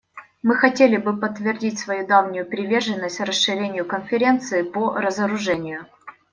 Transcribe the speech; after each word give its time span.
Мы 0.41 0.55
хотели 0.55 0.97
бы 0.97 1.15
подтвердить 1.15 1.77
свою 1.77 2.07
давнюю 2.07 2.47
приверженность 2.47 3.19
расширению 3.19 3.85
Конференции 3.85 4.63
по 4.63 4.95
разоружению. 4.95 5.85